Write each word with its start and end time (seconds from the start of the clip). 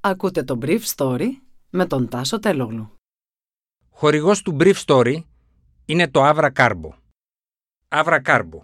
Ακούτε 0.00 0.42
το 0.42 0.58
Brief 0.62 0.80
Story 0.96 1.26
με 1.70 1.86
τον 1.86 2.08
Τάσο 2.08 2.38
Τελόγλου. 2.38 2.90
Χορηγός 3.90 4.42
του 4.42 4.56
Brief 4.60 4.74
Story 4.86 5.16
είναι 5.84 6.08
το 6.08 6.28
Avra 6.28 6.50
Carbo. 6.52 6.90
Avra 7.88 8.18
Carbo, 8.24 8.60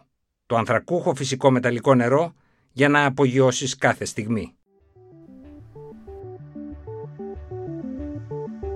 το 0.46 0.56
ανθρακούχο 0.56 1.14
φυσικό 1.14 1.50
μεταλλικό 1.50 1.94
νερό 1.94 2.34
για 2.72 2.88
να 2.88 3.04
απογειώσεις 3.04 3.76
κάθε 3.76 4.04
στιγμή. 4.04 4.54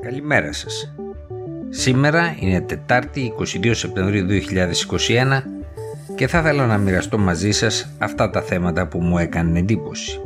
Καλημέρα 0.00 0.52
σας. 0.52 0.94
Σήμερα 1.68 2.36
είναι 2.38 2.60
Τετάρτη 2.60 3.34
22 3.38 3.70
Σεπτεμβρίου 3.74 4.26
2021 4.26 5.42
και 6.14 6.26
θα 6.26 6.38
ήθελα 6.38 6.66
να 6.66 6.78
μοιραστώ 6.78 7.18
μαζί 7.18 7.50
σας 7.50 7.94
αυτά 7.98 8.30
τα 8.30 8.42
θέματα 8.42 8.88
που 8.88 9.00
μου 9.00 9.18
έκαναν 9.18 9.56
εντύπωση. 9.56 10.20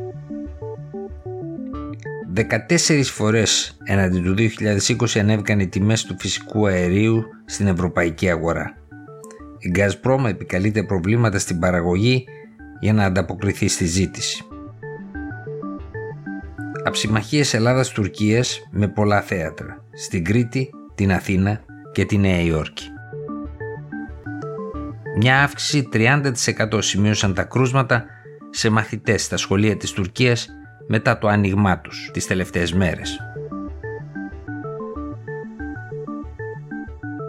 14 2.36 3.02
φορές 3.04 3.76
έναντι 3.84 4.20
του 4.20 4.34
2020 4.36 5.18
ανέβηκαν 5.18 5.60
οι 5.60 5.68
τιμές 5.68 6.04
του 6.04 6.16
φυσικού 6.18 6.66
αερίου 6.66 7.24
στην 7.44 7.66
ευρωπαϊκή 7.66 8.30
αγορά. 8.30 8.76
Η 9.58 9.72
Gazprom 9.76 10.24
επικαλείται 10.28 10.82
προβλήματα 10.82 11.38
στην 11.38 11.58
παραγωγή 11.58 12.24
για 12.80 12.92
να 12.92 13.04
ανταποκριθεί 13.04 13.68
στη 13.68 13.84
ζήτηση. 13.84 14.44
Αψημαχίες 16.84 17.54
Ελλάδας-Τουρκίας 17.54 18.68
με 18.70 18.88
πολλά 18.88 19.20
θέατρα, 19.20 19.84
στην 19.92 20.24
Κρήτη, 20.24 20.70
την 20.94 21.12
Αθήνα 21.12 21.60
και 21.92 22.04
τη 22.04 22.18
Νέα 22.18 22.40
Υόρκη. 22.40 22.84
Μια 25.16 25.42
αύξηση 25.42 25.88
30% 25.92 26.82
σημείωσαν 26.82 27.34
τα 27.34 27.42
κρούσματα 27.42 28.04
σε 28.50 28.70
μαθητές 28.70 29.22
στα 29.22 29.36
σχολεία 29.36 29.76
της 29.76 29.90
Τουρκίας 29.90 30.48
μετά 30.86 31.18
το 31.18 31.28
άνοιγμά 31.28 31.80
τους 31.80 32.10
τις 32.12 32.26
τελευταίες 32.26 32.72
μέρες. 32.72 33.18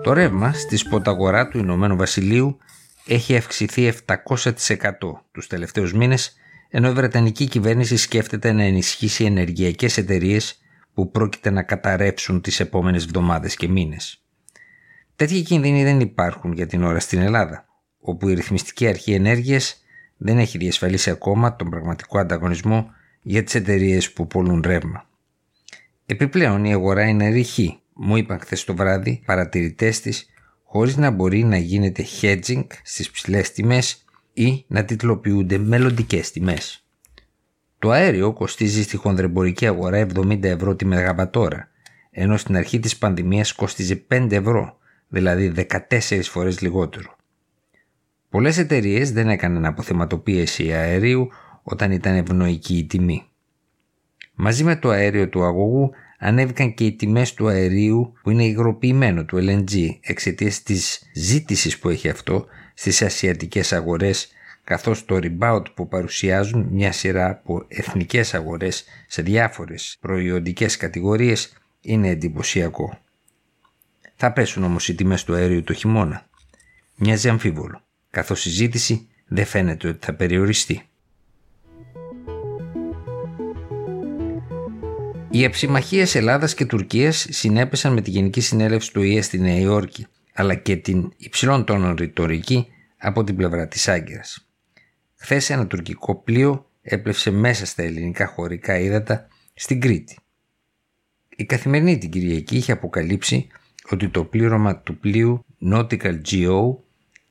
Το 0.04 0.14
ρεύμα 0.14 0.54
στη 0.54 0.78
σποταγορά 0.78 1.48
του 1.48 1.58
Ηνωμένου 1.58 1.96
Βασιλείου 1.96 2.58
έχει 3.08 3.36
αυξηθεί 3.36 3.94
700% 4.06 4.14
τους 5.31 5.48
τελευταίους 5.48 5.94
μήνες 5.94 6.38
ενώ 6.76 6.90
η 6.90 6.94
Βρετανική 6.94 7.48
κυβέρνηση 7.48 7.98
σκέφτεται 7.98 8.52
να 8.52 8.64
ενισχύσει 8.64 9.24
ενεργειακές 9.24 9.98
εταιρείες 9.98 10.62
που 10.94 11.12
πρόκειται 11.12 11.50
να 11.50 11.64
καταρρεύσουν 11.64 12.42
τις 12.42 12.59
επόμενες 12.59 13.04
εβδομάδες 13.04 13.56
και 13.56 13.68
μήνες. 13.68 14.24
Τέτοιοι 15.16 15.42
κίνδυνοι 15.42 15.84
δεν 15.84 16.00
υπάρχουν 16.00 16.54
για 16.54 16.68
την 16.68 16.84
ώρα 16.84 17.00
στην 17.00 17.20
Ελλάδα, 17.20 17.66
όπου 18.00 18.30
η 18.30 18.34
ρυθμιστική 18.34 18.88
αρχή 18.88 19.14
ενέργειας 19.14 19.84
δεν 20.18 20.38
έχει 20.38 20.58
διασφαλίσει 20.58 21.09
ακόμα 21.09 21.56
τον 21.56 21.70
πραγματικό 21.70 22.20
ανταγωνισμό 22.20 22.90
για 23.24 23.44
τις 23.44 23.56
εταιρείες 23.56 24.12
που 24.12 24.28
πουλούν 24.28 24.64
ρεύμα. 24.66 25.10
Επιπλέον 26.06 26.66
η 26.66 26.74
αγορά 26.74 27.08
είναι 27.08 27.30
ρηχή, 27.30 27.80
μου 27.94 28.18
είπαν 28.18 28.40
χθες 28.40 28.64
το 28.64 28.76
βράδυ 28.76 29.22
παρατηρητές 29.26 30.02
της, 30.02 30.30
χωρίς 30.64 30.98
να 30.98 31.12
μπορεί 31.12 31.44
να 31.44 31.58
γίνεται 31.58 32.06
hedging 32.22 32.66
στις 32.84 33.12
ψηλές 33.12 33.52
τιμές 33.52 34.06
ή 34.34 34.66
να 34.68 34.86
τιτλοποιούνται 34.86 35.58
μελλοντικές 35.58 36.32
τιμές. 36.32 36.86
Το 37.80 37.92
αέριο 37.92 38.34
κοστίζει 38.34 38.84
στη 38.84 38.98
χονδρεμπορική 38.98 39.68
αγορά 39.68 40.08
70 40.16 40.44
ευρώ 40.44 40.76
τη 40.76 40.86
μεγαβατόρα, 40.86 41.70
ενώ 42.12 42.38
στην 42.38 42.56
αρχή 42.56 42.80
της 42.80 42.98
πανδημίας 42.98 43.54
κόστιζε 43.54 44.06
5 44.08 44.32
ευρώ, 44.32 44.78
δηλαδή 45.08 45.54
14 45.56 46.20
φορές 46.22 46.62
λιγότερο. 46.62 47.16
Πολλές 48.30 48.58
εταιρείες 48.58 49.12
δεν 49.12 49.30
έκαναν 49.30 49.66
αποθεματοποίηση 49.66 50.74
αερίου 50.74 51.30
όταν 51.64 51.92
ήταν 51.92 52.16
ευνοϊκή 52.16 52.78
η 52.78 52.86
τιμή. 52.86 53.23
Μαζί 54.33 54.64
με 54.64 54.75
το 54.75 54.89
αέριο 54.89 55.30
του 55.30 55.44
αγωγού 55.44 55.92
ανέβηκαν 56.17 56.73
και 56.73 56.86
οι 56.86 56.92
τιμές 56.92 57.33
του 57.33 57.47
αερίου 57.47 58.14
που 58.23 58.30
είναι 58.30 58.45
υγροποιημένο 58.45 59.25
του 59.25 59.38
LNG 59.38 59.89
εξαιτίας 60.02 60.64
της 60.64 61.02
ζήτησης 61.14 61.80
που 61.80 61.89
έχει 61.89 62.09
αυτό 62.09 62.45
στις 62.73 63.02
ασιατικές 63.02 63.73
αγορές 63.73 64.31
καθώς 64.63 65.06
το 65.06 65.19
rebound 65.22 65.63
που 65.73 65.88
παρουσιάζουν 65.88 66.68
μια 66.72 66.91
σειρά 66.91 67.29
από 67.29 67.66
εθνικές 67.68 68.34
αγορές 68.34 68.85
σε 69.07 69.22
διάφορες 69.22 69.97
προϊόντικές 70.00 70.78
κατηγορίες 70.78 71.53
είναι 71.81 72.09
εντυπωσιακό. 72.09 72.97
Θα 74.16 74.31
πέσουν 74.31 74.63
όμως 74.63 74.88
οι 74.88 74.96
τιμές 74.96 75.23
του 75.23 75.34
αερίου 75.34 75.63
το 75.63 75.73
χειμώνα. 75.73 76.28
Μοιάζει 76.96 77.29
αμφίβολο, 77.29 77.81
καθώς 78.09 78.46
η 78.46 78.50
ζήτηση 78.50 79.07
δεν 79.28 79.46
φαίνεται 79.46 79.88
ότι 79.88 80.06
θα 80.06 80.13
περιοριστεί. 80.13 80.88
Οι 85.36 85.44
εψημαχίες 85.44 86.16
Ελλάδας 86.16 86.54
και 86.54 86.66
Τουρκίας 86.66 87.28
συνέπεσαν 87.30 87.94
με 87.94 88.02
τη 88.02 88.10
Γενική 88.10 88.42
Συνέλευση 88.42 88.94
του 88.94 89.02
ΙΕ 89.02 89.22
στη 89.22 89.40
Νέα 89.40 89.58
Υόρκη, 89.58 90.08
αλλά 90.34 90.56
και 90.56 90.76
την 90.76 91.14
υψηλών 91.18 91.66
τόνων 91.66 91.96
ρητορική 91.96 92.68
από 92.98 93.24
την 93.24 93.36
πλευρά 93.36 93.68
της 93.68 93.88
Άγκυρας. 93.88 94.48
Χθες 95.16 95.50
ένα 95.50 95.68
τουρκικό 95.68 96.16
πλοίο 96.16 96.70
έπλευσε 96.82 97.32
μέσα 97.32 97.66
στα 97.66 97.84
ελληνικά 97.84 98.26
χωρικά 98.26 98.80
ύδατα 98.80 99.28
στην 99.54 99.82
Κρήτη. 99.82 100.18
Η 101.36 101.46
καθημερινή 101.46 101.98
την 101.98 102.10
Κυριακή 102.10 102.56
είχε 102.56 102.72
αποκαλύψει 102.72 103.48
ότι 103.90 104.10
το 104.10 104.24
πλήρωμα 104.24 104.78
του 104.78 104.98
πλοίου 104.98 105.46
Nautical 105.72 106.22
Geo 106.32 106.76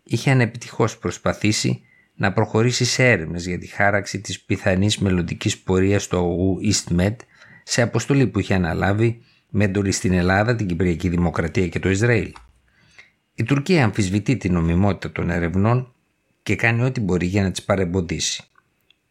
είχε 0.03 0.31
ανεπιτυχώς 0.31 0.99
προσπαθήσει 0.99 1.83
να 2.15 2.33
προχωρήσει 2.33 2.85
σε 2.85 3.11
έρευνες 3.11 3.47
για 3.47 3.59
τη 3.59 3.67
χάραξη 3.67 4.21
της 4.21 4.41
πιθανής 4.41 4.99
μελλοντικής 4.99 5.59
πορείας 5.59 6.07
του 6.07 6.17
αγωγού 6.17 6.59
EastMed 6.73 7.17
σε 7.63 7.83
αποστολή 7.83 8.27
που 8.27 8.39
είχε 8.39 8.55
αναλάβει 8.55 9.23
με 9.49 9.65
εντολή 9.65 9.93
στην 9.93 10.13
Ελλάδα, 10.13 10.57
την 10.57 10.67
Κυπριακή 10.67 11.09
Δημοκρατία 11.09 11.69
και 11.69 11.79
το 11.79 11.91
Ισραήλ. 11.91 12.33
Η 13.35 13.43
Τουρκία 13.43 13.85
αμφισβητεί 13.85 14.37
την 14.37 14.53
νομιμότητα 14.53 15.13
των 15.13 15.31
ερευνών 15.31 15.95
και 16.43 16.57
κάνει 16.57 16.83
ό,τι 16.83 17.01
μπορεί 17.01 17.27
για 17.27 17.43
να 17.43 17.51
τις 17.51 17.63
παρεμποδίσει. 17.63 18.43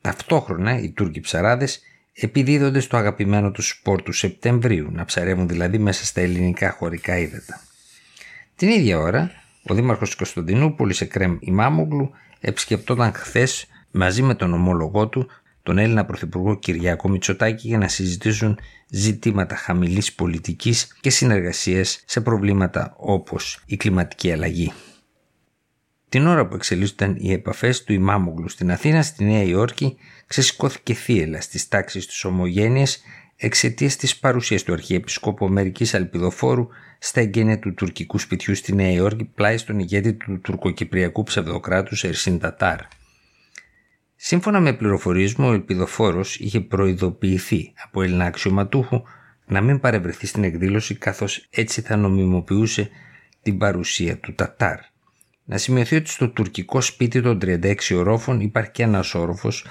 Ταυτόχρονα 0.01 0.79
οι 0.79 0.89
Τούρκοι 0.89 1.19
ψαράδες 1.19 1.81
επιδίδονται 2.13 2.79
στο 2.79 2.97
αγαπημένο 2.97 3.51
τους 3.51 3.69
σπορ 3.69 4.01
του 4.01 4.11
Σεπτεμβρίου, 4.11 4.91
να 4.91 5.05
ψαρεύουν 5.05 5.47
δηλαδή 5.47 5.77
μέσα 5.77 6.05
στα 6.05 6.21
ελληνικά 6.21 6.71
χωρικά 6.71 7.17
ύδατα. 7.17 7.61
Την 8.55 8.69
ίδια 8.69 8.99
ώρα, 8.99 9.31
ο 9.63 9.73
Δήμαρχος 9.73 10.15
Κωνσταντινούπολης 10.15 11.01
Εκρέμ 11.01 11.37
Ημάμογλου 11.39 12.11
επισκεπτόταν 12.39 13.13
χθες 13.13 13.67
μαζί 13.91 14.21
με 14.21 14.35
τον 14.35 14.53
ομόλογό 14.53 15.07
του 15.07 15.27
τον 15.63 15.77
Έλληνα 15.77 16.05
Πρωθυπουργό 16.05 16.59
Κυριάκο 16.59 17.09
Μητσοτάκη 17.09 17.67
για 17.67 17.77
να 17.77 17.87
συζητήσουν 17.87 18.59
ζητήματα 18.89 19.55
χαμηλής 19.55 20.13
πολιτικής 20.13 20.97
και 21.01 21.09
συνεργασίες 21.09 22.03
σε 22.05 22.21
προβλήματα 22.21 22.93
όπως 22.97 23.63
η 23.65 23.77
κλιματική 23.77 24.31
αλλαγή. 24.31 24.73
Την 26.09 26.27
ώρα 26.27 26.47
που 26.47 26.55
εξελίσσονταν 26.55 27.15
οι 27.19 27.31
επαφές 27.31 27.83
του 27.83 27.93
Ιμάμογλου 27.93 28.49
στην 28.49 28.71
Αθήνα, 28.71 29.01
στη 29.01 29.23
Νέα 29.23 29.43
Υόρκη, 29.43 29.97
ξεσηκώθηκε 30.27 30.93
θύελα 30.93 31.41
στις 31.41 31.67
τάξεις 31.67 32.05
του 32.05 32.29
ομογένειες 32.29 33.01
εξαιτίας 33.35 33.95
της 33.95 34.17
παρουσίας 34.17 34.63
του 34.63 34.73
Αρχιεπισκόπου 34.73 35.45
Αμερικής 35.45 35.93
Αλπιδοφόρου 35.93 36.67
στα 36.99 37.19
εγγένεια 37.19 37.59
του 37.59 37.73
τουρκικού 37.73 38.17
σπιτιού 38.17 38.55
στη 38.55 38.75
Νέα 38.75 38.91
Υόρκη 38.91 39.23
πλάι 39.23 39.57
στον 39.57 39.79
ηγέτη 39.79 40.13
του 40.13 40.39
τουρκοκυπριακού 40.41 41.23
ψευδοκράτους 41.23 42.03
Ερσίν 42.03 42.39
Τατάρ. 42.39 42.79
Σύμφωνα 44.23 44.59
με 44.59 44.73
πληροφορίες 44.73 45.35
μου, 45.35 45.47
ο 45.47 45.53
ελπιδοφόρος 45.53 46.35
είχε 46.35 46.59
προειδοποιηθεί 46.59 47.73
από 47.83 48.01
Έλληνα 48.01 48.25
αξιωματούχο 48.25 49.03
να 49.45 49.61
μην 49.61 49.79
παρευρεθεί 49.79 50.25
στην 50.25 50.43
εκδήλωση 50.43 50.95
καθώς 50.95 51.47
έτσι 51.49 51.81
θα 51.81 51.95
νομιμοποιούσε 51.95 52.89
την 53.41 53.57
παρουσία 53.57 54.17
του 54.17 54.33
Τατάρ. 54.33 54.79
Να 55.43 55.57
σημειωθεί 55.57 55.95
ότι 55.95 56.09
στο 56.09 56.29
τουρκικό 56.29 56.81
σπίτι 56.81 57.21
των 57.21 57.39
36 57.41 57.75
ορόφων 57.95 58.39
υπάρχει 58.39 58.71
και 58.71 58.83
ένας 58.83 59.15
όροφος, 59.15 59.65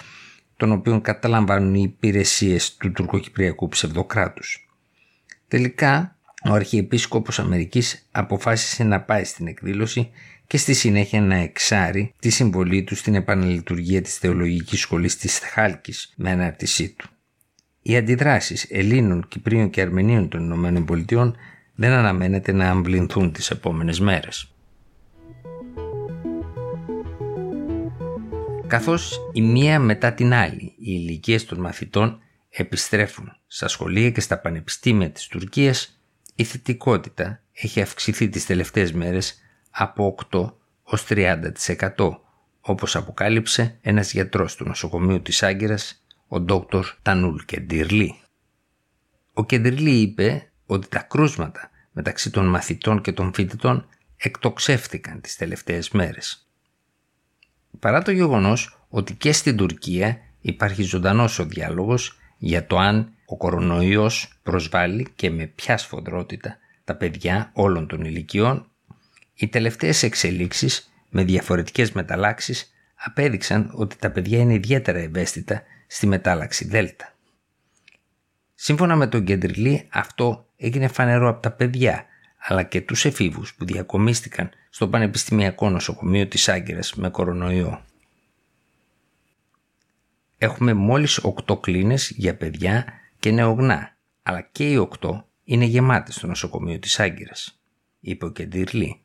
τον 0.56 0.72
οποίο 0.72 1.00
καταλαμβάνουν 1.00 1.74
οι 1.74 1.82
υπηρεσίες 1.82 2.76
του 2.76 2.92
τουρκοκυπριακού 2.92 3.68
ψευδοκράτους. 3.68 4.68
Τελικά, 5.48 6.16
ο 6.44 6.52
Αρχιεπίσκοπος 6.52 7.38
Αμερικής 7.38 8.08
αποφάσισε 8.10 8.84
να 8.84 9.00
πάει 9.00 9.24
στην 9.24 9.46
εκδήλωση 9.46 10.10
και 10.46 10.56
στη 10.56 10.74
συνέχεια 10.74 11.20
να 11.20 11.34
εξάρει 11.34 12.14
τη 12.18 12.30
συμβολή 12.30 12.82
του 12.82 12.94
στην 12.96 13.14
επαναλειτουργία 13.14 14.02
της 14.02 14.16
θεολογικής 14.16 14.80
σχολής 14.80 15.16
της 15.16 15.38
Χάλκης 15.38 16.12
με 16.16 16.30
ανάρτησή 16.30 16.94
του. 16.98 17.08
Οι 17.82 17.96
αντιδράσεις 17.96 18.66
Ελλήνων, 18.70 19.28
Κυπρίων 19.28 19.70
και 19.70 19.80
Αρμενίων 19.80 20.28
των 20.28 20.44
Ηνωμένων 20.44 20.84
Πολιτειών 20.84 21.36
δεν 21.74 21.90
αναμένεται 21.92 22.52
να 22.52 22.70
αμβληνθούν 22.70 23.32
τις 23.32 23.50
επόμενες 23.50 24.00
μέρες. 24.00 24.54
Καθώς 28.66 29.20
η 29.32 29.42
μία 29.42 29.78
μετά 29.78 30.12
την 30.12 30.32
άλλη 30.32 30.62
οι 30.62 30.74
ηλικίες 30.76 31.44
των 31.44 31.60
μαθητών 31.60 32.18
επιστρέφουν 32.50 33.32
στα 33.46 33.68
σχολεία 33.68 34.10
και 34.10 34.20
στα 34.20 34.38
πανεπιστήμια 34.38 35.10
της 35.10 35.26
Τουρκίας, 35.26 35.99
η 36.40 36.44
θετικότητα 36.44 37.42
έχει 37.52 37.80
αυξηθεί 37.80 38.28
τις 38.28 38.46
τελευταίες 38.46 38.92
μέρες 38.92 39.40
από 39.70 40.14
8 40.30 40.52
ως 40.82 41.06
30% 41.08 41.44
όπως 42.60 42.96
αποκάλυψε 42.96 43.78
ένας 43.80 44.12
γιατρός 44.12 44.54
του 44.56 44.64
νοσοκομείου 44.64 45.22
της 45.22 45.42
Άγκυρας, 45.42 46.04
ο 46.28 46.44
Dr. 46.48 46.82
Τανούλ 47.02 47.36
Κεντυρλή. 47.44 48.20
Ο 49.32 49.44
Κεντριλή 49.44 50.00
είπε 50.00 50.50
ότι 50.66 50.88
τα 50.88 50.98
κρούσματα 50.98 51.70
μεταξύ 51.92 52.30
των 52.30 52.46
μαθητών 52.46 53.00
και 53.00 53.12
των 53.12 53.34
φοιτητών 53.34 53.88
εκτοξεύτηκαν 54.16 55.20
τις 55.20 55.36
τελευταίες 55.36 55.90
μέρες. 55.90 56.48
Παρά 57.78 58.02
το 58.02 58.10
γεγονός 58.10 58.84
ότι 58.88 59.14
και 59.14 59.32
στην 59.32 59.56
Τουρκία 59.56 60.18
υπάρχει 60.40 60.82
ζωντανός 60.82 61.38
ο 61.38 61.44
διάλογος 61.44 62.19
για 62.42 62.66
το 62.66 62.78
αν 62.78 63.12
ο 63.26 63.36
κορονοϊός 63.36 64.38
προσβάλλει 64.42 65.06
και 65.16 65.30
με 65.30 65.46
ποια 65.46 65.76
σφοδρότητα 65.76 66.58
τα 66.84 66.94
παιδιά 66.94 67.50
όλων 67.52 67.86
των 67.86 68.04
ηλικιών, 68.04 68.70
οι 69.34 69.48
τελευταίες 69.48 70.02
εξελίξεις 70.02 70.92
με 71.08 71.24
διαφορετικές 71.24 71.92
μεταλλάξεις 71.92 72.72
απέδειξαν 72.94 73.70
ότι 73.74 73.96
τα 73.96 74.10
παιδιά 74.10 74.38
είναι 74.38 74.54
ιδιαίτερα 74.54 74.98
ευαίσθητα 74.98 75.62
στη 75.86 76.06
μετάλλαξη 76.06 76.64
Δέλτα. 76.64 77.14
Σύμφωνα 78.54 78.96
με 78.96 79.06
τον 79.06 79.24
Κεντριλή 79.24 79.86
αυτό 79.90 80.46
έγινε 80.56 80.88
φανερό 80.88 81.28
από 81.28 81.40
τα 81.40 81.50
παιδιά 81.50 82.04
αλλά 82.38 82.62
και 82.62 82.80
τους 82.80 83.04
εφήβους 83.04 83.54
που 83.54 83.64
διακομίστηκαν 83.64 84.50
στο 84.70 84.88
Πανεπιστημιακό 84.88 85.70
Νοσοκομείο 85.70 86.26
της 86.26 86.48
Άγκυρας 86.48 86.94
με 86.94 87.08
κορονοϊό. 87.08 87.84
Έχουμε 90.42 90.74
μόλις 90.74 91.20
8 91.46 91.60
κλίνες 91.60 92.12
για 92.16 92.36
παιδιά 92.36 92.86
και 93.18 93.30
νεογνά, 93.30 93.96
αλλά 94.22 94.40
και 94.40 94.70
οι 94.70 94.88
8 95.00 95.24
είναι 95.44 95.64
γεμάτες 95.64 96.14
στο 96.14 96.26
νοσοκομείο 96.26 96.78
της 96.78 97.00
Άγκυρας, 97.00 97.60
είπε 98.00 98.24
ο 98.24 98.30
Κεντριλή. 98.30 99.00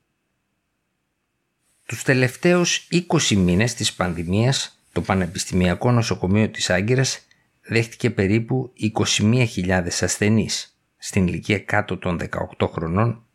Τους 1.85 2.03
τελευταίους 2.03 2.87
20 2.91 3.35
μήνες 3.35 3.73
της 3.73 3.93
πανδημίας, 3.93 4.83
το 4.91 5.01
Πανεπιστημιακό 5.01 5.91
Νοσοκομείο 5.91 6.49
της 6.49 6.69
Άγκυρας 6.69 7.25
δέχτηκε 7.61 8.09
περίπου 8.09 8.73
21.000 8.75 10.01
ασθενείς. 10.01 10.79
Στην 10.97 11.27
ηλικία 11.27 11.59
κάτω 11.59 11.97
των 11.97 12.19
18 12.59 12.67
χρονών, 12.67 13.25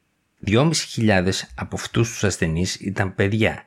2.500 0.47 1.49
από 1.55 1.76
αυτούς 1.76 2.11
τους 2.11 2.25
ασθενείς 2.25 2.75
ήταν 2.75 3.14
παιδιά, 3.14 3.67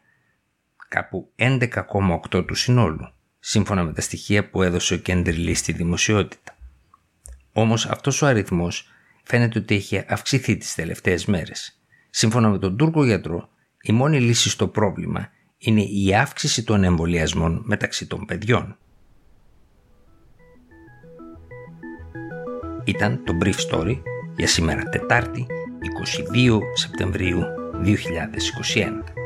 κάπου 0.87 1.31
11,8 1.35 2.45
του 2.47 2.55
συνόλου, 2.55 3.13
σύμφωνα 3.45 3.83
με 3.83 3.93
τα 3.93 4.01
στοιχεία 4.01 4.49
που 4.49 4.63
έδωσε 4.63 4.93
ο 4.93 4.97
Κέντριλή 4.97 5.53
στη 5.53 5.71
δημοσιότητα. 5.71 6.57
Όμως 7.53 7.85
αυτός 7.85 8.21
ο 8.21 8.25
αριθμός 8.25 8.87
φαίνεται 9.23 9.59
ότι 9.59 9.75
έχει 9.75 10.03
αυξηθεί 10.07 10.57
τις 10.57 10.75
τελευταίες 10.75 11.25
μέρες. 11.25 11.79
Σύμφωνα 12.09 12.49
με 12.49 12.57
τον 12.57 12.77
Τούρκο 12.77 13.05
γιατρό, 13.05 13.49
η 13.81 13.91
μόνη 13.91 14.19
λύση 14.19 14.49
στο 14.49 14.67
πρόβλημα 14.67 15.29
είναι 15.57 15.81
η 15.81 16.15
αύξηση 16.15 16.63
των 16.63 16.83
εμβολιασμών 16.83 17.61
μεταξύ 17.65 18.07
των 18.07 18.25
παιδιών. 18.25 18.77
Ήταν 22.83 23.23
το 23.23 23.37
Brief 23.41 23.55
Story 23.69 24.01
για 24.35 24.47
σήμερα 24.47 24.83
Τετάρτη 24.83 25.45
22 26.35 26.59
Σεπτεμβρίου 26.73 27.43
2021. 27.83 29.22